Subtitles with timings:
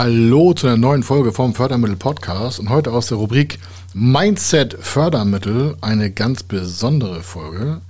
[0.00, 3.58] Hallo zu einer neuen Folge vom Fördermittel Podcast und heute aus der Rubrik
[3.94, 7.80] Mindset Fördermittel eine ganz besondere Folge.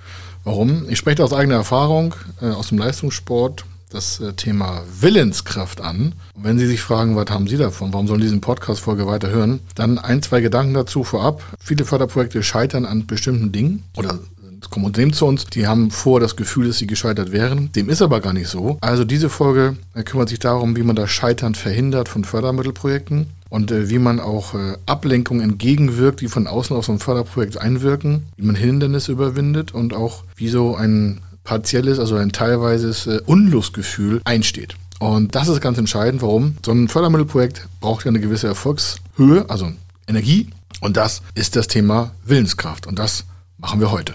[0.43, 0.89] Warum?
[0.89, 6.15] Ich spreche aus eigener Erfahrung äh, aus dem Leistungssport das äh, Thema Willenskraft an.
[6.33, 7.93] Und wenn Sie sich fragen, was haben Sie davon?
[7.93, 9.61] Warum sollen Sie diesen Podcast-Folge weiter hören?
[9.75, 11.43] Dann ein, zwei Gedanken dazu vorab.
[11.61, 14.19] Viele Förderprojekte scheitern an bestimmten Dingen oder
[14.61, 17.73] es kommen Unternehmen zu uns, die haben vor das Gefühl, dass sie gescheitert wären.
[17.73, 18.79] Dem ist aber gar nicht so.
[18.80, 23.71] Also diese Folge äh, kümmert sich darum, wie man das Scheitern verhindert von Fördermittelprojekten und
[23.71, 28.29] äh, wie man auch äh, Ablenkungen entgegenwirkt, die von außen auf so ein Förderprojekt einwirken,
[28.37, 34.21] wie man Hindernisse überwindet und auch wie so ein partielles, also ein teilweises äh, Unlustgefühl
[34.25, 34.77] einsteht.
[34.99, 36.23] Und das ist ganz entscheidend.
[36.23, 36.57] Warum?
[36.65, 39.71] So ein Fördermittelprojekt braucht ja eine gewisse Erfolgshöhe, also
[40.07, 40.49] Energie.
[40.80, 42.87] Und das ist das Thema Willenskraft.
[42.87, 43.25] Und das
[43.59, 44.15] machen wir heute.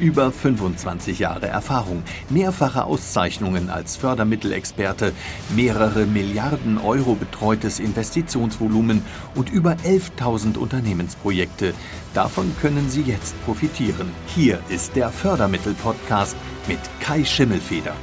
[0.00, 5.12] Über 25 Jahre Erfahrung, mehrfache Auszeichnungen als Fördermittelexperte,
[5.54, 9.02] mehrere Milliarden Euro betreutes Investitionsvolumen
[9.36, 11.74] und über 11.000 Unternehmensprojekte.
[12.12, 14.10] Davon können Sie jetzt profitieren.
[14.26, 17.94] Hier ist der Fördermittel-Podcast mit Kai Schimmelfeder.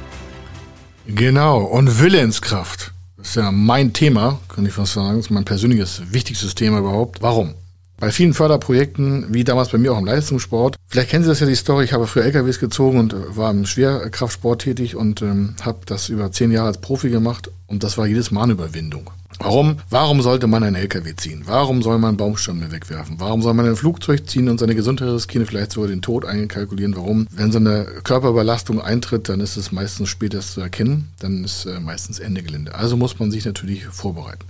[1.06, 2.92] Genau, und Willenskraft.
[3.18, 5.16] Das ist ja mein Thema, kann ich fast sagen.
[5.16, 7.20] Das ist mein persönliches, wichtigstes Thema überhaupt.
[7.20, 7.54] Warum?
[8.02, 11.46] Bei vielen Förderprojekten, wie damals bei mir auch im Leistungssport, vielleicht kennen Sie das ja
[11.46, 15.54] die Story, ich habe früher LKWs gezogen und äh, war im Schwerkraftsport tätig und ähm,
[15.62, 19.10] habe das über zehn Jahre als Profi gemacht und das war jedes Mal eine Überwindung.
[19.38, 19.78] Warum?
[19.88, 21.42] Warum sollte man einen LKW ziehen?
[21.46, 23.18] Warum soll man Baumstämme wegwerfen?
[23.18, 26.94] Warum soll man ein Flugzeug ziehen und seine Gesundheit riskieren, vielleicht sogar den Tod einkalkulieren?
[26.94, 27.26] Warum?
[27.30, 31.80] Wenn so eine Körperüberlastung eintritt, dann ist es meistens spätest zu erkennen, dann ist äh,
[31.80, 32.74] meistens Ende Gelände.
[32.74, 34.44] Also muss man sich natürlich vorbereiten.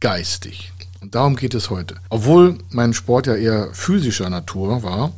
[0.00, 0.72] Geistig.
[1.00, 1.94] Und darum geht es heute.
[2.10, 5.12] Obwohl mein Sport ja eher physischer Natur war,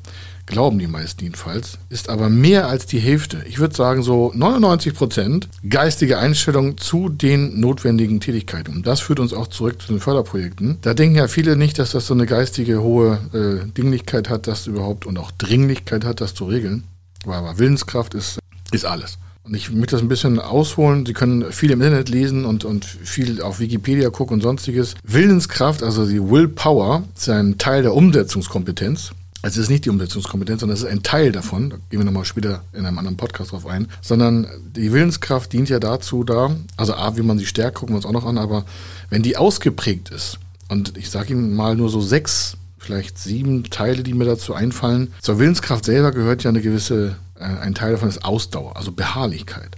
[0.50, 4.94] glauben die meisten jedenfalls, ist aber mehr als die Hälfte, ich würde sagen so 99
[4.94, 8.74] Prozent, geistige Einstellung zu den notwendigen Tätigkeiten.
[8.74, 10.78] Und das führt uns auch zurück zu den Förderprojekten.
[10.82, 14.66] Da denken ja viele nicht, dass das so eine geistige hohe äh, Dinglichkeit hat, das
[14.66, 16.84] überhaupt und auch Dringlichkeit hat, das zu regeln.
[17.24, 18.38] Aber Willenskraft ist,
[18.72, 19.18] ist alles.
[19.44, 21.06] Und ich möchte das ein bisschen ausholen.
[21.06, 24.94] Sie können viel im Internet lesen und, und viel auf Wikipedia gucken und sonstiges.
[25.02, 29.12] Willenskraft, also die Willpower, ist ein Teil der Umsetzungskompetenz.
[29.42, 31.70] Also es ist nicht die Umsetzungskompetenz, sondern es ist ein Teil davon.
[31.70, 33.88] Da gehen wir nochmal später in einem anderen Podcast drauf ein.
[34.02, 34.46] Sondern
[34.76, 38.06] die Willenskraft dient ja dazu da, also A, wie man sie stärkt, gucken wir uns
[38.06, 38.64] auch noch an, aber
[39.08, 44.02] wenn die ausgeprägt ist, und ich sage Ihnen mal nur so sechs, vielleicht sieben Teile,
[44.02, 45.12] die mir dazu einfallen.
[45.20, 49.76] Zur Willenskraft selber gehört ja eine gewisse äh, ein Teil davon ist Ausdauer, also Beharrlichkeit.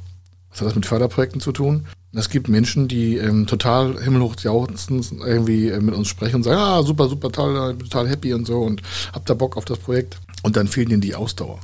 [0.50, 1.86] Was hat das mit Förderprojekten zu tun?
[2.14, 6.58] Es gibt Menschen, die ähm, total himmelhoch jauchzend irgendwie äh, mit uns sprechen und sagen,
[6.58, 8.82] ah, super, super toll, total happy und so und
[9.14, 10.18] habt da Bock auf das Projekt.
[10.42, 11.60] Und dann fehlt ihnen die Ausdauer.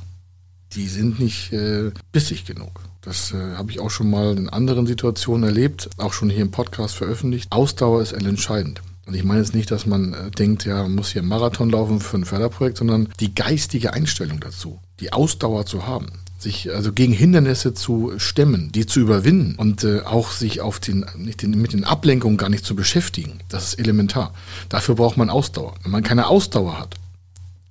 [0.73, 2.81] Die sind nicht äh, bissig genug.
[3.01, 6.51] Das äh, habe ich auch schon mal in anderen Situationen erlebt, auch schon hier im
[6.51, 7.51] Podcast veröffentlicht.
[7.51, 8.81] Ausdauer ist entscheidend.
[9.05, 11.69] Und ich meine jetzt nicht, dass man äh, denkt, ja, man muss hier einen Marathon
[11.69, 16.07] laufen für ein Förderprojekt, sondern die geistige Einstellung dazu, die Ausdauer zu haben
[16.41, 21.05] sich also gegen Hindernisse zu stemmen, die zu überwinden und äh, auch sich auf den,
[21.17, 23.39] nicht den, mit den Ablenkungen gar nicht zu beschäftigen.
[23.49, 24.33] Das ist elementar.
[24.69, 25.75] Dafür braucht man Ausdauer.
[25.83, 26.95] Wenn man keine Ausdauer hat,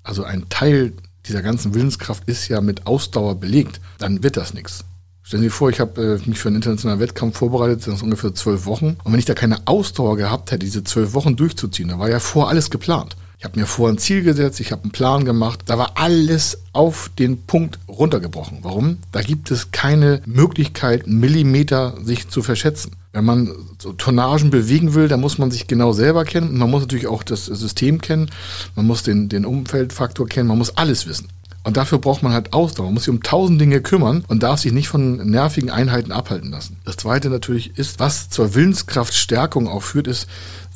[0.03, 0.93] also ein Teil
[1.27, 4.85] dieser ganzen Willenskraft ist ja mit Ausdauer belegt, dann wird das nichts.
[5.23, 8.03] Stellen Sie sich vor, ich habe äh, mich für einen internationalen Wettkampf vorbereitet, das ist
[8.03, 8.97] ungefähr zwölf Wochen.
[9.05, 12.19] Und wenn ich da keine Ausdauer gehabt hätte, diese zwölf Wochen durchzuziehen, da war ja
[12.19, 13.15] vor alles geplant.
[13.39, 15.61] Ich habe mir vor ein Ziel gesetzt, ich habe einen Plan gemacht.
[15.67, 18.59] Da war alles auf den Punkt runtergebrochen.
[18.63, 18.99] Warum?
[19.13, 22.97] Da gibt es keine Möglichkeit, Millimeter sich zu verschätzen.
[23.13, 26.59] Wenn man so Tonnagen bewegen will, dann muss man sich genau selber kennen.
[26.59, 28.29] Man muss natürlich auch das System kennen.
[28.75, 30.49] Man muss den, den Umfeldfaktor kennen.
[30.49, 31.29] Man muss alles wissen.
[31.63, 32.87] Und dafür braucht man halt Ausdauer.
[32.87, 36.51] Man muss sich um tausend Dinge kümmern und darf sich nicht von nervigen Einheiten abhalten
[36.51, 36.79] lassen.
[36.85, 40.27] Das zweite natürlich ist, was zur Willenskraftstärkung auch führt, ist,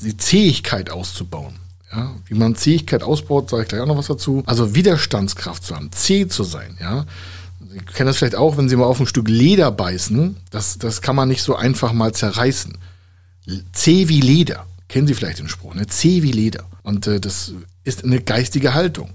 [0.00, 1.61] die Zähigkeit auszubauen.
[1.92, 4.42] Ja, wie man Zähigkeit ausbaut, sage ich gleich auch noch was dazu.
[4.46, 7.04] Also Widerstandskraft zu haben, zäh zu sein, ja.
[7.70, 10.36] Sie kennen das vielleicht auch, wenn Sie mal auf ein Stück Leder beißen.
[10.50, 12.76] Das, das kann man nicht so einfach mal zerreißen.
[13.72, 14.66] Zäh wie Leder.
[14.88, 15.86] Kennen Sie vielleicht den Spruch, ne?
[15.86, 16.64] Zäh wie Leder.
[16.82, 17.52] Und äh, das
[17.84, 19.10] ist eine geistige Haltung.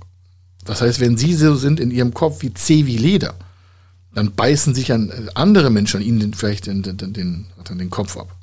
[0.68, 3.36] Das heißt, wenn sie so sind in ihrem Kopf wie zäh wie Leder,
[4.14, 8.36] dann beißen sich an andere Menschen an ihnen vielleicht den, den, den, den Kopf ab.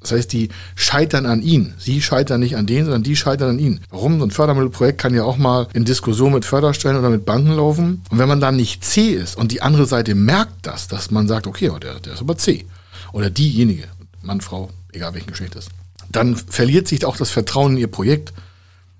[0.00, 1.74] Das heißt, die scheitern an ihnen.
[1.78, 3.80] Sie scheitern nicht an denen, sondern die scheitern an ihnen.
[3.90, 4.18] Warum?
[4.18, 8.02] So ein Fördermittelprojekt kann ja auch mal in Diskussion mit Förderstellen oder mit Banken laufen.
[8.10, 11.28] Und wenn man dann nicht C ist und die andere Seite merkt das, dass man
[11.28, 12.64] sagt, okay, der, der ist aber C.
[13.12, 13.84] Oder diejenige,
[14.22, 15.68] Mann, Frau, egal welchen Geschlecht ist,
[16.10, 18.32] dann verliert sich auch das Vertrauen in ihr Projekt.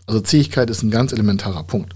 [0.06, 1.94] Also Zähigkeit ist ein ganz elementarer Punkt.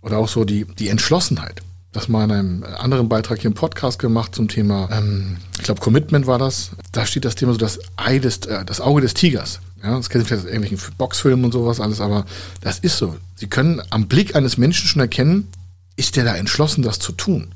[0.00, 1.62] Oder auch so die, die Entschlossenheit
[1.94, 5.80] das mal in einem anderen Beitrag hier im Podcast gemacht zum Thema, ähm, ich glaube,
[5.80, 6.72] Commitment war das.
[6.92, 9.60] Da steht das Thema so das Ei des, äh, das Auge des Tigers.
[9.82, 12.26] Ja, das kennen Sie vielleicht aus irgendwelchen Boxfilmen und sowas alles, aber
[12.60, 13.16] das ist so.
[13.36, 15.48] Sie können am Blick eines Menschen schon erkennen,
[15.96, 17.54] ist der da entschlossen, das zu tun?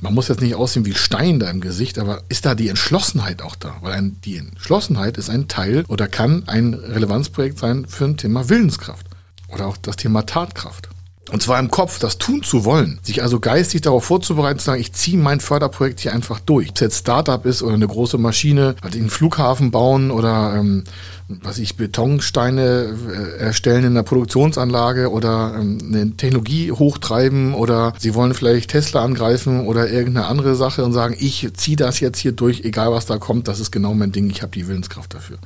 [0.00, 3.40] Man muss jetzt nicht aussehen wie Stein da im Gesicht, aber ist da die Entschlossenheit
[3.40, 3.76] auch da?
[3.82, 8.48] Weil ein, die Entschlossenheit ist ein Teil oder kann ein Relevanzprojekt sein für ein Thema
[8.48, 9.06] Willenskraft
[9.46, 10.88] oder auch das Thema Tatkraft.
[11.32, 13.00] Und zwar im Kopf, das tun zu wollen.
[13.02, 16.68] Sich also geistig darauf vorzubereiten, zu sagen, ich ziehe mein Förderprojekt hier einfach durch.
[16.68, 20.84] Ob es jetzt Startup ist oder eine große Maschine, halt einen Flughafen bauen oder ähm,
[21.28, 28.14] was ich Betonsteine äh, erstellen in der Produktionsanlage oder ähm, eine Technologie hochtreiben oder sie
[28.14, 32.32] wollen vielleicht Tesla angreifen oder irgendeine andere Sache und sagen, ich ziehe das jetzt hier
[32.32, 35.38] durch, egal was da kommt, das ist genau mein Ding, ich habe die Willenskraft dafür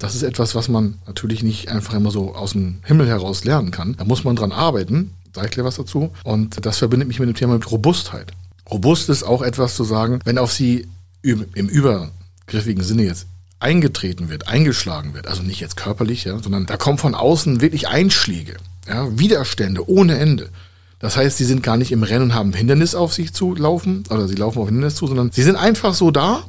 [0.00, 3.70] das ist etwas, was man natürlich nicht einfach immer so aus dem Himmel heraus lernen
[3.70, 3.94] kann.
[3.96, 5.12] Da muss man dran arbeiten.
[5.34, 6.10] Sag ich dir was dazu.
[6.24, 8.32] Und das verbindet mich mit dem Thema mit Robustheit.
[8.68, 10.88] Robust ist auch etwas zu sagen, wenn auf sie
[11.22, 13.26] im übergriffigen Sinne jetzt
[13.58, 17.88] eingetreten wird, eingeschlagen wird, also nicht jetzt körperlich, ja, sondern da kommen von außen wirklich
[17.88, 18.56] Einschläge,
[18.88, 20.48] ja, Widerstände ohne Ende.
[20.98, 24.04] Das heißt, sie sind gar nicht im Rennen und haben Hindernis auf sich zu laufen,
[24.08, 26.42] oder sie laufen auf Hindernis zu, sondern sie sind einfach so da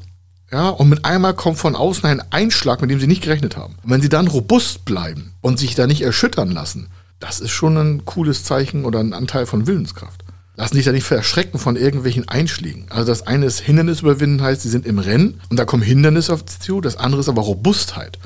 [0.51, 3.75] ja, und mit einmal kommt von außen ein Einschlag, mit dem sie nicht gerechnet haben.
[3.83, 6.89] Und wenn sie dann robust bleiben und sich da nicht erschüttern lassen,
[7.19, 10.25] das ist schon ein cooles Zeichen oder ein Anteil von Willenskraft.
[10.57, 12.87] Lassen sich da nicht verschrecken von irgendwelchen Einschlägen.
[12.89, 16.33] Also das eine ist Hindernis überwinden, heißt, sie sind im Rennen und da kommen Hindernisse
[16.33, 16.81] auf sie zu.
[16.81, 18.19] Das andere ist aber Robustheit.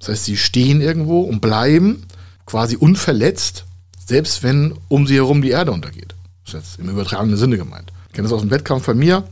[0.00, 2.04] Das heißt, sie stehen irgendwo und bleiben
[2.44, 3.64] quasi unverletzt,
[4.06, 6.14] selbst wenn um sie herum die Erde untergeht.
[6.44, 7.90] Das ist jetzt im übertragenen Sinne gemeint.
[8.08, 9.24] Ich kenne das aus dem Wettkampf bei mir.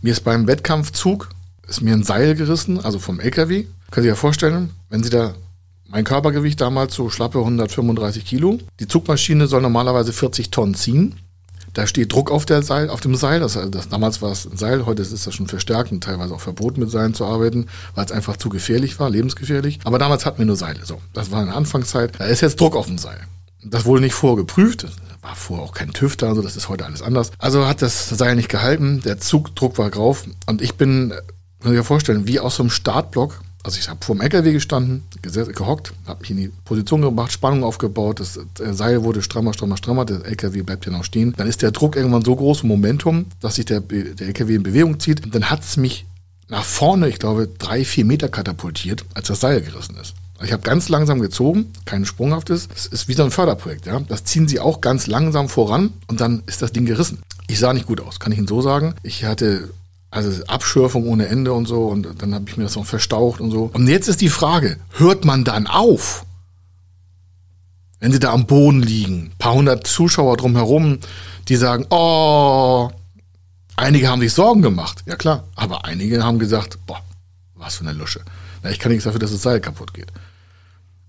[0.00, 1.28] Mir ist beim Wettkampfzug
[1.68, 3.64] ist mir ein Seil gerissen, also vom LKW.
[3.64, 5.34] Können Sie sich ja vorstellen, wenn Sie da
[5.88, 8.58] mein Körpergewicht damals so schlappe 135 Kilo.
[8.80, 11.14] Die Zugmaschine soll normalerweise 40 Tonnen ziehen.
[11.74, 13.38] Da steht Druck auf, der Seil, auf dem Seil.
[13.40, 16.40] Das, das, damals war es ein Seil, heute ist das schon verstärkt und teilweise auch
[16.40, 19.80] verboten mit Seilen zu arbeiten, weil es einfach zu gefährlich war, lebensgefährlich.
[19.84, 20.86] Aber damals hatten wir nur Seile.
[20.86, 22.12] So, das war in der Anfangszeit.
[22.18, 23.20] Da ist jetzt Druck auf dem Seil.
[23.62, 24.84] Das wurde nicht vorgeprüft.
[24.84, 27.30] Das war vorher auch kein TÜV da, also das ist heute alles anders.
[27.38, 31.12] Also hat das Seil nicht gehalten, der Zugdruck war drauf und ich bin
[31.66, 33.40] muss ich mir vorstellen, wie aus so einem Startblock.
[33.62, 37.64] Also ich habe vor dem LKW gestanden, gehockt, habe mich in die Position gemacht, Spannung
[37.64, 41.34] aufgebaut, das Seil wurde strammer, strammer, strammer, der LKW bleibt ja noch stehen.
[41.36, 45.00] Dann ist der Druck irgendwann so groß, Momentum, dass sich der, der LKW in Bewegung
[45.00, 45.34] zieht.
[45.34, 46.06] Dann hat es mich
[46.48, 50.14] nach vorne, ich glaube, drei, vier Meter katapultiert, als das Seil gerissen ist.
[50.44, 52.68] Ich habe ganz langsam gezogen, kein sprunghaftes.
[52.72, 53.86] Es ist wie so ein Förderprojekt.
[53.86, 53.98] Ja?
[53.98, 57.18] Das ziehen sie auch ganz langsam voran und dann ist das Ding gerissen.
[57.48, 58.94] Ich sah nicht gut aus, kann ich Ihnen so sagen.
[59.02, 59.70] Ich hatte
[60.10, 61.86] also Abschürfung ohne Ende und so.
[61.86, 63.70] Und dann habe ich mir das noch verstaucht und so.
[63.72, 66.24] Und jetzt ist die Frage, hört man dann auf?
[68.00, 70.98] Wenn sie da am Boden liegen, paar hundert Zuschauer drumherum,
[71.48, 72.90] die sagen, oh,
[73.74, 75.02] einige haben sich Sorgen gemacht.
[75.06, 77.00] Ja klar, aber einige haben gesagt, boah,
[77.54, 78.20] was für eine Lusche.
[78.62, 80.12] Na, ich kann nichts dafür, dass das Seil kaputt geht.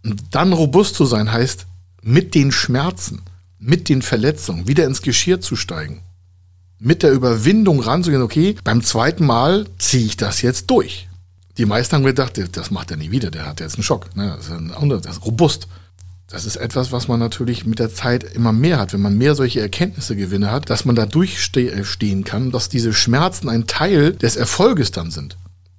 [0.03, 1.65] Und dann robust zu sein heißt,
[2.01, 3.23] mit den Schmerzen,
[3.59, 6.01] mit den Verletzungen wieder ins Geschirr zu steigen
[6.79, 11.07] mit der Überwindung ranzugehen, okay, beim zweiten Mal ziehe ich das jetzt durch.
[11.57, 14.15] Die meisten haben gedacht, das macht er nie wieder, der hat jetzt einen Schock.
[14.15, 14.33] Ne?
[14.37, 15.67] Das, ist ein, das ist robust.
[16.29, 19.33] Das ist etwas, was man natürlich mit der Zeit immer mehr hat, wenn man mehr
[19.33, 24.35] solche Erkenntnisse gewinne hat, dass man da durchstehen kann, dass diese Schmerzen ein Teil des
[24.35, 25.37] Erfolges dann sind.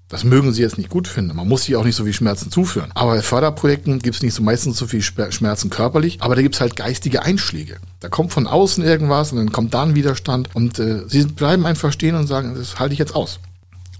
[0.08, 1.36] Das mögen sie jetzt nicht gut finden.
[1.36, 2.90] Man muss sich auch nicht so viel Schmerzen zuführen.
[2.94, 6.54] Aber bei Förderprojekten gibt es nicht so meistens so viel Schmerzen körperlich, aber da gibt
[6.54, 7.76] es halt geistige Einschläge.
[8.00, 11.66] Da kommt von außen irgendwas und dann kommt da ein Widerstand und äh, sie bleiben
[11.66, 13.38] einfach stehen und sagen, das halte ich jetzt aus.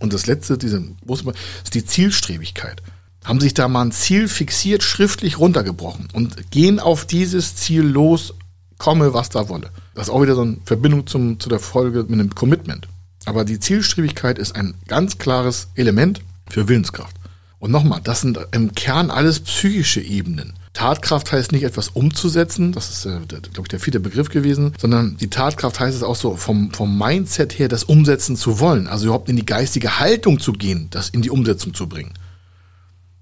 [0.00, 2.82] Und das letzte, diese, ist die Zielstrebigkeit.
[3.24, 8.32] Haben sich da mal ein Ziel fixiert, schriftlich runtergebrochen und gehen auf dieses Ziel los,
[8.78, 9.70] komme, was da wolle.
[9.94, 12.88] Das ist auch wieder so eine Verbindung zum, zu der Folge mit einem Commitment.
[13.28, 17.14] Aber die Zielstrebigkeit ist ein ganz klares Element für Willenskraft.
[17.58, 20.54] Und nochmal, das sind im Kern alles psychische Ebenen.
[20.72, 25.18] Tatkraft heißt nicht etwas umzusetzen, das ist, äh, glaube ich, der vierte Begriff gewesen, sondern
[25.18, 29.06] die Tatkraft heißt es auch so vom, vom Mindset her, das umsetzen zu wollen, also
[29.06, 32.14] überhaupt in die geistige Haltung zu gehen, das in die Umsetzung zu bringen.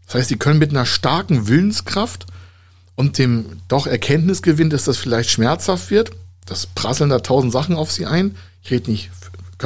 [0.07, 2.27] Das heißt, sie können mit einer starken Willenskraft
[2.95, 6.13] und dem doch Erkenntnisgewinn, dass das vielleicht schmerzhaft wird,
[6.45, 8.37] das prasseln da tausend Sachen auf sie ein.
[8.63, 9.11] Ich rede nicht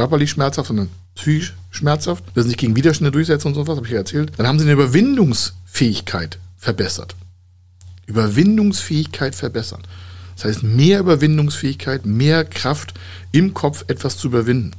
[0.01, 3.93] körperlich schmerzhaft, sondern psychisch schmerzhaft, dass sie sich gegen Widerstände durchsetzen und sowas, habe ich
[3.93, 4.33] ja erzählt.
[4.39, 7.17] Dann haben sie eine Überwindungsfähigkeit verbessert.
[8.07, 9.83] Überwindungsfähigkeit verbessern.
[10.37, 12.95] Das heißt, mehr Überwindungsfähigkeit, mehr Kraft
[13.31, 14.71] im Kopf etwas zu überwinden.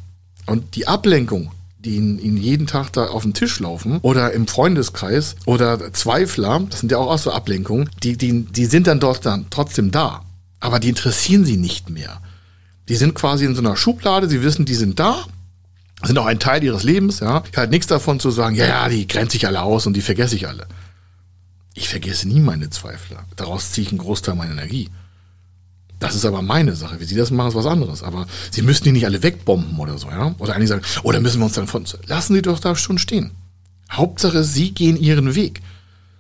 [0.48, 5.36] Und die Ablenkung, die ihnen, jeden Tag da auf den Tisch laufen oder im Freundeskreis
[5.46, 9.24] oder Zweifler, das sind ja auch, auch so Ablenkungen, die, die, die sind dann dort
[9.28, 10.26] dann trotzdem da.
[10.60, 12.22] Aber die interessieren sie nicht mehr.
[12.92, 15.24] Die sind quasi in so einer Schublade, sie wissen, die sind da,
[16.04, 17.42] sind auch ein Teil ihres Lebens, ja.
[17.50, 20.02] Ich halt nichts davon zu sagen, ja, ja, die grenze ich alle aus und die
[20.02, 20.68] vergesse ich alle.
[21.74, 23.24] Ich vergesse nie meine Zweifler.
[23.38, 24.90] Daraus ziehe ich einen Großteil meiner Energie.
[26.00, 27.00] Das ist aber meine Sache.
[27.00, 28.04] Wie Sie das machen, ist was anderes.
[28.04, 30.36] Aber Sie müssen die nicht alle wegbomben oder so, ja?
[30.38, 33.32] Oder eigentlich sagen, oder müssen wir uns dann von, lassen Sie doch da schon stehen.
[33.90, 35.62] Hauptsache, Sie gehen Ihren Weg.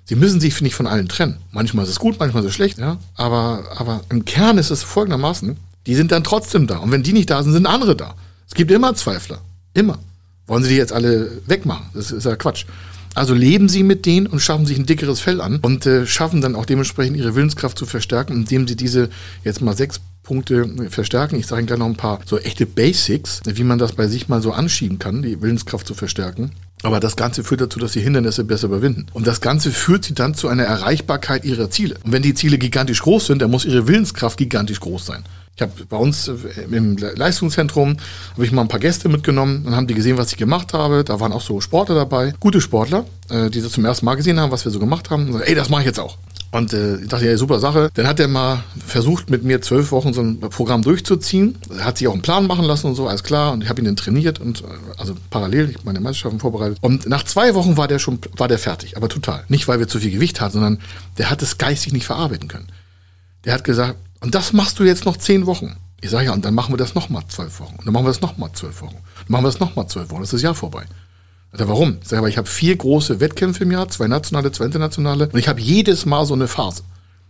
[0.05, 1.35] Sie müssen sich nicht von allen trennen.
[1.51, 2.97] Manchmal ist es gut, manchmal ist es schlecht, ja?
[3.15, 5.57] Aber, aber im Kern ist es folgendermaßen,
[5.87, 6.77] die sind dann trotzdem da.
[6.77, 8.15] Und wenn die nicht da sind, sind andere da.
[8.47, 9.41] Es gibt immer Zweifler.
[9.73, 9.99] Immer.
[10.47, 11.85] Wollen Sie die jetzt alle wegmachen?
[11.93, 12.65] Das ist ja Quatsch.
[13.13, 16.41] Also leben sie mit denen und schaffen sich ein dickeres Fell an und äh, schaffen
[16.41, 19.09] dann auch dementsprechend ihre Willenskraft zu verstärken, indem sie diese
[19.43, 21.35] jetzt mal sechs Punkte äh, verstärken.
[21.35, 24.29] Ich sage Ihnen gleich noch ein paar so echte Basics, wie man das bei sich
[24.29, 26.51] mal so anschieben kann, die Willenskraft zu verstärken.
[26.83, 29.05] Aber das Ganze führt dazu, dass sie Hindernisse besser überwinden.
[29.13, 31.97] Und das Ganze führt sie dann zu einer Erreichbarkeit ihrer Ziele.
[32.03, 35.23] Und wenn die Ziele gigantisch groß sind, dann muss ihre Willenskraft gigantisch groß sein.
[35.55, 36.33] Ich habe bei uns äh,
[36.71, 37.97] im Leistungszentrum
[38.33, 41.03] habe ich mal ein paar Gäste mitgenommen und haben die gesehen, was ich gemacht habe.
[41.03, 44.39] Da waren auch so Sportler dabei, gute Sportler, äh, die das zum ersten Mal gesehen
[44.39, 45.31] haben, was wir so gemacht haben.
[45.33, 46.17] So, Ey, das mache ich jetzt auch.
[46.51, 47.89] Und äh, ich dachte, ja, super Sache.
[47.93, 51.57] Dann hat er mal versucht, mit mir zwölf Wochen so ein Programm durchzuziehen.
[51.79, 53.53] Hat sich auch einen Plan machen lassen und so, alles klar.
[53.53, 54.65] Und ich habe ihn dann trainiert und äh,
[54.97, 56.77] also parallel, ich meine Meisterschaften vorbereitet.
[56.81, 59.45] Und nach zwei Wochen war der schon, war der fertig, aber total.
[59.47, 60.79] Nicht, weil wir zu viel Gewicht hatten, sondern
[61.17, 62.67] der hat es geistig nicht verarbeiten können.
[63.45, 65.75] Der hat gesagt, und das machst du jetzt noch zehn Wochen.
[65.99, 67.75] Ich sage ja, und dann machen wir das nochmal zwölf Wochen.
[67.75, 68.95] Und dann machen wir das nochmal zwölf Wochen.
[68.95, 70.21] Dann machen wir das nochmal zwölf Wochen.
[70.21, 70.85] Das ist das Jahr vorbei.
[71.51, 71.97] Also warum?
[72.01, 75.29] Ich sage aber, ich habe vier große Wettkämpfe im Jahr, zwei nationale, zwei internationale.
[75.29, 76.83] Und ich habe jedes Mal so eine Phase.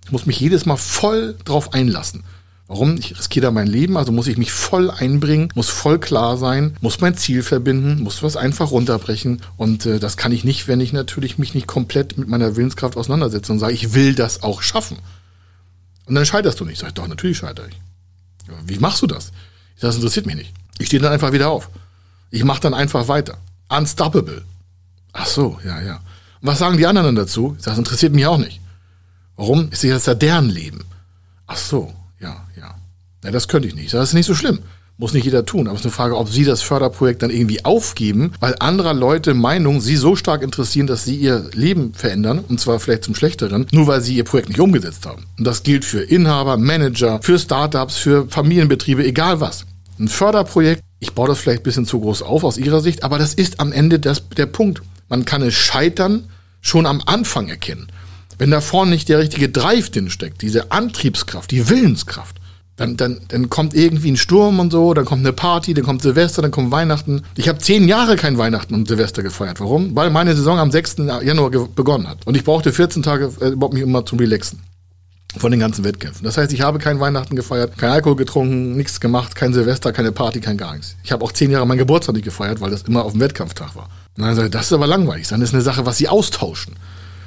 [0.06, 2.24] Ich muss mich jedes Mal voll drauf einlassen.
[2.68, 2.96] Warum?
[2.98, 6.78] Ich riskiere da mein Leben, also muss ich mich voll einbringen, muss voll klar sein,
[6.80, 9.42] muss mein Ziel verbinden, muss was einfach runterbrechen.
[9.58, 12.96] Und äh, das kann ich nicht, wenn ich natürlich mich nicht komplett mit meiner Willenskraft
[12.96, 14.98] auseinandersetze und sage, ich will das auch schaffen.
[16.06, 16.82] Und dann scheiterst du nicht.
[16.82, 17.80] Ich, doch, natürlich scheitere ich.
[18.66, 19.32] Wie machst du das?
[19.76, 20.54] Ich sage, das interessiert mich nicht.
[20.78, 21.70] Ich stehe dann einfach wieder auf.
[22.32, 23.38] Ich mache dann einfach weiter.
[23.70, 24.44] Unstoppable.
[25.14, 25.96] Ach so, ja, ja.
[25.96, 27.56] Und was sagen die anderen dann dazu?
[27.58, 28.62] Ich sage, das interessiert mich auch nicht.
[29.36, 29.70] Warum?
[29.72, 30.84] Ich sehe, das ist ja deren Leben.
[31.48, 32.76] Ach so, ja, ja.
[33.24, 33.94] Ja, das könnte ich nicht.
[33.94, 34.60] Das ist nicht so schlimm.
[35.02, 35.68] Muss nicht jeder tun.
[35.68, 39.34] Aber es ist eine Frage, ob Sie das Förderprojekt dann irgendwie aufgeben, weil anderer Leute
[39.34, 43.66] Meinungen Sie so stark interessieren, dass Sie Ihr Leben verändern, und zwar vielleicht zum Schlechteren,
[43.72, 45.26] nur weil Sie Ihr Projekt nicht umgesetzt haben.
[45.40, 49.66] Und das gilt für Inhaber, Manager, für Startups, für Familienbetriebe, egal was.
[49.98, 53.18] Ein Förderprojekt, ich baue das vielleicht ein bisschen zu groß auf aus Ihrer Sicht, aber
[53.18, 54.84] das ist am Ende das, der Punkt.
[55.10, 56.26] Man kann es scheitern
[56.62, 57.88] schon am Anfang erkennen.
[58.38, 62.36] Wenn da vorne nicht der richtige Drive drin steckt, diese Antriebskraft, die Willenskraft,
[62.82, 66.02] dann, dann, dann kommt irgendwie ein Sturm und so, dann kommt eine Party, dann kommt
[66.02, 67.22] Silvester, dann kommt Weihnachten.
[67.36, 69.60] Ich habe zehn Jahre kein Weihnachten und Silvester gefeiert.
[69.60, 69.96] Warum?
[69.96, 70.98] Weil meine Saison am 6.
[71.24, 72.26] Januar begonnen hat.
[72.26, 74.62] Und ich brauchte 14 Tage äh, überhaupt mich immer zum Relaxen.
[75.38, 76.26] Von den ganzen Wettkämpfen.
[76.26, 80.12] Das heißt, ich habe kein Weihnachten gefeiert, kein Alkohol getrunken, nichts gemacht, kein Silvester, keine
[80.12, 80.98] Party, kein gar nichts.
[81.04, 83.76] Ich habe auch zehn Jahre meinen Geburtstag nicht gefeiert, weil das immer auf dem Wettkampftag
[83.76, 83.90] war.
[84.18, 85.28] Und dann sage ich, das ist aber langweilig.
[85.30, 86.76] Dann ist eine Sache, was Sie austauschen.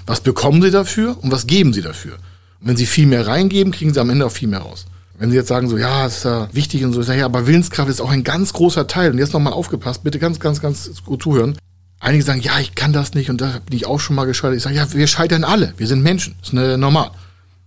[0.04, 2.14] Was bekommen Sie dafür und was geben Sie dafür?
[2.61, 4.84] Und wenn Sie viel mehr reingeben, kriegen Sie am Ende auch viel mehr raus.
[5.16, 7.47] Wenn Sie jetzt sagen, so, ja, ist ja wichtig und so, ich sage, ja, aber
[7.47, 9.12] Willenskraft ist auch ein ganz großer Teil.
[9.12, 11.56] Und jetzt nochmal aufgepasst, bitte ganz, ganz, ganz gut zuhören.
[12.00, 14.56] Einige sagen, ja, ich kann das nicht und da bin ich auch schon mal gescheitert.
[14.56, 15.73] Ich sage, ja, wir scheitern alle.
[15.76, 16.35] Wir sind Menschen.
[16.40, 17.11] Das ist eine, normal.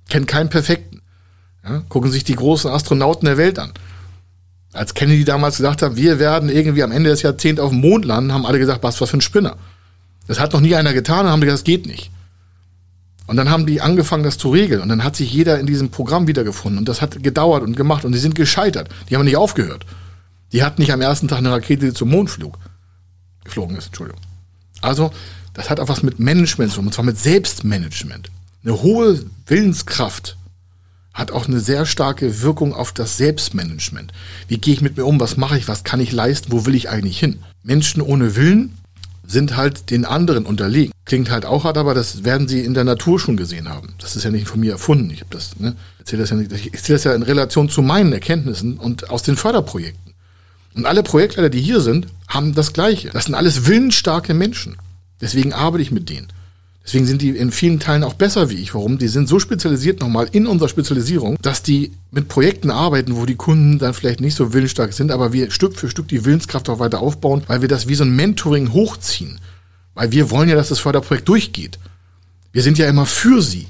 [0.10, 1.02] Kennen keinen Perfekten.
[1.64, 1.84] Ja?
[1.90, 3.72] Gucken sich die großen Astronauten der Welt an.
[4.74, 8.06] Als Kennedy damals gesagt hat, wir werden irgendwie am Ende des Jahrzehnts auf dem Mond
[8.06, 9.56] landen, haben alle gesagt, was, was für ein Spinner.
[10.28, 12.12] Das hat noch nie einer getan und haben gesagt, das geht nicht.
[13.28, 14.82] Und dann haben die angefangen, das zu regeln.
[14.82, 16.80] Und dann hat sich jeder in diesem Programm wiedergefunden.
[16.80, 18.06] Und das hat gedauert und gemacht.
[18.06, 18.90] Und die sind gescheitert.
[19.10, 19.86] Die haben nicht aufgehört.
[20.54, 22.58] Die hatten nicht am ersten Tag eine Rakete, die zum Mond flog.
[23.44, 24.22] Geflogen ist, Entschuldigung.
[24.82, 25.12] Also,
[25.54, 26.88] das hat auch was mit Management zu tun.
[26.88, 28.32] Und zwar mit Selbstmanagement.
[28.64, 30.38] Eine hohe Willenskraft
[31.14, 34.14] hat auch eine sehr starke Wirkung auf das Selbstmanagement.
[34.48, 35.20] Wie gehe ich mit mir um?
[35.20, 35.68] Was mache ich?
[35.68, 36.52] Was kann ich leisten?
[36.52, 37.40] Wo will ich eigentlich hin?
[37.64, 38.78] Menschen ohne Willen
[39.28, 40.94] sind halt den anderen unterlegen.
[41.06, 43.94] Klingt halt auch hart, aber das werden sie in der Natur schon gesehen haben.
[44.00, 45.12] Das ist ja nicht von mir erfunden.
[45.12, 46.52] Ich habe das, ne, erzähle das ja nicht.
[46.54, 50.14] Ich erzähle das ja in Relation zu meinen Erkenntnissen und aus den Förderprojekten.
[50.76, 53.10] Und alle Projektleiter, die hier sind, haben das Gleiche.
[53.10, 54.78] Das sind alles willensstarke Menschen.
[55.20, 56.28] Deswegen arbeite ich mit denen.
[56.88, 58.74] Deswegen sind die in vielen Teilen auch besser wie ich.
[58.74, 58.98] Warum?
[58.98, 63.36] Die sind so spezialisiert nochmal in unserer Spezialisierung, dass die mit Projekten arbeiten, wo die
[63.36, 66.80] Kunden dann vielleicht nicht so willensstark sind, aber wir Stück für Stück die Willenskraft auch
[66.80, 69.42] weiter aufbauen, weil wir das wie so ein Mentoring hochziehen.
[69.96, 71.78] Weil wir wollen ja, dass das Förderprojekt durchgeht.
[72.54, 73.68] Wir sind ja immer für sie.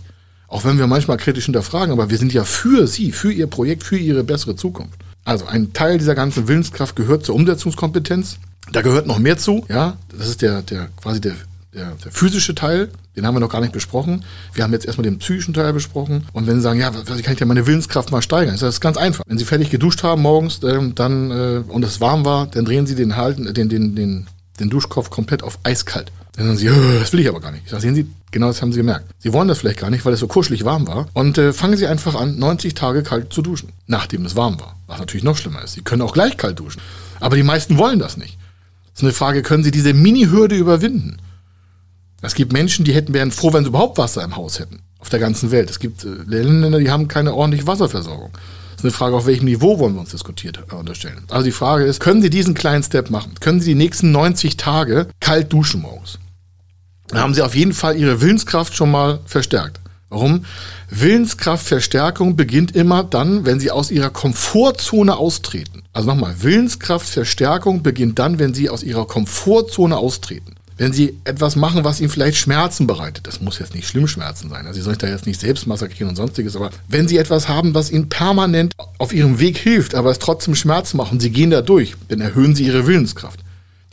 [0.48, 3.84] Auch wenn wir manchmal kritisch hinterfragen, aber wir sind ja für sie, für ihr Projekt,
[3.84, 5.00] für ihre bessere Zukunft.
[5.26, 8.38] Also ein Teil dieser ganzen Willenskraft gehört zur Umsetzungskompetenz.
[8.72, 9.98] Da gehört noch mehr zu, ja.
[10.16, 11.36] Das ist der, der quasi der
[11.74, 14.24] der, der, physische Teil, den haben wir noch gar nicht besprochen.
[14.54, 16.26] Wir haben jetzt erstmal den psychischen Teil besprochen.
[16.34, 18.56] Und wenn Sie sagen, ja, wie kann ich denn meine Willenskraft mal steigern?
[18.56, 19.24] Ist das ganz einfach.
[19.28, 22.88] Wenn Sie fertig geduscht haben morgens, ähm, dann, äh, und es warm war, dann drehen
[22.88, 24.28] Sie den Halten, den, den, den,
[24.60, 26.12] den Duschkopf komplett auf eiskalt.
[26.38, 27.64] Dann sagen Sie, das will ich aber gar nicht.
[27.66, 29.06] Ich sage, sehen Sie, genau das haben Sie gemerkt.
[29.18, 31.08] Sie wollen das vielleicht gar nicht, weil es so kuschelig warm war.
[31.14, 34.76] Und äh, fangen Sie einfach an, 90 Tage kalt zu duschen, nachdem es warm war.
[34.86, 35.74] Was natürlich noch schlimmer ist.
[35.74, 36.82] Sie können auch gleich kalt duschen.
[37.20, 38.38] Aber die meisten wollen das nicht.
[38.94, 41.18] Das ist eine Frage, können Sie diese Mini-Hürde überwinden?
[42.22, 44.80] Es gibt Menschen, die hätten wären froh, wenn sie überhaupt Wasser im Haus hätten.
[45.00, 45.70] Auf der ganzen Welt.
[45.70, 48.32] Es gibt äh, Länder, die haben keine ordentliche Wasserversorgung.
[48.34, 51.24] Das ist eine Frage, auf welchem Niveau wollen wir uns diskutiert äh, unterstellen.
[51.30, 53.36] Also die Frage ist, können Sie diesen kleinen Step machen?
[53.40, 56.18] Können Sie die nächsten 90 Tage kalt duschen morgens?
[57.08, 59.80] Dann haben Sie auf jeden Fall Ihre Willenskraft schon mal verstärkt.
[60.10, 60.46] Warum?
[60.90, 65.84] Willenskraftverstärkung beginnt immer dann, wenn Sie aus Ihrer Komfortzone austreten.
[65.94, 71.84] Also nochmal, Willenskraftverstärkung beginnt dann, wenn Sie aus Ihrer Komfortzone austreten wenn sie etwas machen,
[71.84, 74.96] was ihnen vielleicht Schmerzen bereitet, das muss jetzt nicht schlimm Schmerzen sein, also sie sollen
[74.96, 78.10] sich da jetzt nicht selbst massakrieren und sonstiges, aber wenn sie etwas haben, was ihnen
[78.10, 81.96] permanent auf ihrem Weg hilft, aber es trotzdem Schmerzen macht und sie gehen da durch,
[82.10, 83.40] dann erhöhen sie ihre Willenskraft.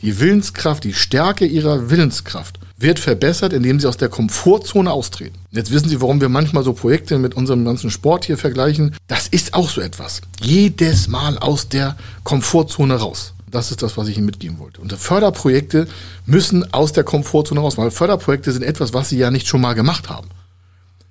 [0.01, 5.37] Die Willenskraft, die Stärke ihrer Willenskraft wird verbessert, indem sie aus der Komfortzone austreten.
[5.51, 8.93] Jetzt wissen Sie, warum wir manchmal so Projekte mit unserem ganzen Sport hier vergleichen.
[9.07, 10.21] Das ist auch so etwas.
[10.41, 13.34] Jedes Mal aus der Komfortzone raus.
[13.55, 14.81] Das ist das, was ich Ihnen mitgeben wollte.
[14.81, 15.87] Und Förderprojekte
[16.25, 19.73] müssen aus der Komfortzone raus, weil Förderprojekte sind etwas, was Sie ja nicht schon mal
[19.73, 20.27] gemacht haben.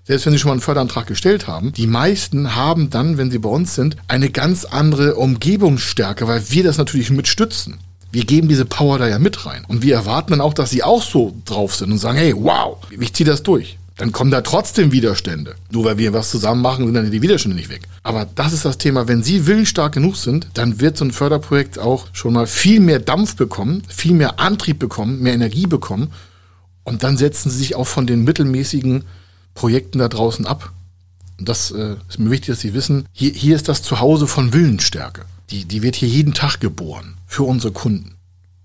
[0.05, 3.39] Selbst wenn Sie schon mal einen Förderantrag gestellt haben, die meisten haben dann, wenn sie
[3.39, 7.79] bei uns sind, eine ganz andere Umgebungsstärke, weil wir das natürlich mitstützen.
[8.13, 9.65] Wir geben diese Power da ja mit rein.
[9.67, 12.77] Und wir erwarten dann auch, dass sie auch so drauf sind und sagen, hey, wow,
[12.91, 15.55] ich ziehe das durch dann kommen da trotzdem Widerstände.
[15.71, 17.83] Nur weil wir was zusammen machen, sind dann die Widerstände nicht weg.
[18.03, 19.07] Aber das ist das Thema.
[19.07, 22.99] Wenn Sie willensstark genug sind, dann wird so ein Förderprojekt auch schon mal viel mehr
[22.99, 26.13] Dampf bekommen, viel mehr Antrieb bekommen, mehr Energie bekommen.
[26.83, 29.05] Und dann setzen Sie sich auch von den mittelmäßigen
[29.55, 30.73] Projekten da draußen ab.
[31.39, 34.53] Und das äh, ist mir wichtig, dass Sie wissen, hier, hier ist das Zuhause von
[34.53, 35.25] Willensstärke.
[35.51, 38.17] Die, die wird hier jeden Tag geboren für unsere Kunden.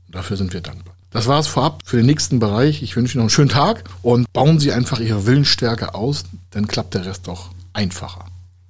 [0.07, 0.88] Und dafür sind wir dankbar.
[1.11, 2.83] Das war es vorab für den nächsten Bereich.
[2.83, 6.67] Ich wünsche Ihnen noch einen schönen Tag und bauen Sie einfach Ihre Willensstärke aus, dann
[6.67, 8.25] klappt der Rest doch einfacher.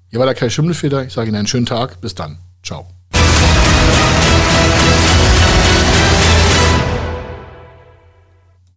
[0.10, 1.06] Hier war der Kai Schimmelfeder.
[1.06, 2.02] Ich sage Ihnen einen schönen Tag.
[2.02, 2.40] Bis dann.
[2.64, 2.88] Ciao.